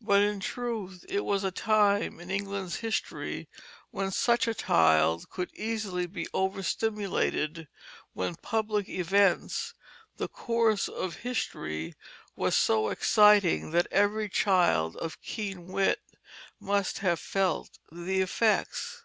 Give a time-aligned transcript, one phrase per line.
[0.00, 3.48] But in truth it was a time in England's history
[3.92, 7.68] when such a child could easily be overstimulated,
[8.12, 9.74] when public events,
[10.16, 11.94] the course of history,
[12.34, 16.00] was so exciting that every child of keen wit
[16.58, 19.04] must have felt the effects.